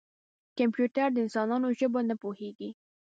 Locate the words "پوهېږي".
2.21-2.69